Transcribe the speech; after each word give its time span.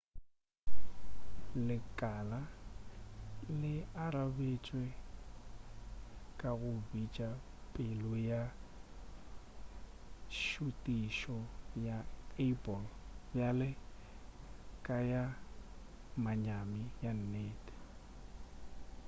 lekala 1.67 2.39
le 3.59 3.73
arabetše 4.05 4.83
ka 6.39 6.49
go 6.59 6.71
bitša 6.89 7.29
pego 7.73 8.13
ya 8.29 8.41
šutišo 10.45 11.37
ya 11.85 11.97
apple 12.47 12.83
bjale 13.31 13.69
ka 14.85 14.97
ya 15.11 15.23
manyami 16.23 16.83
ka 16.99 17.11
nnete 17.19 17.73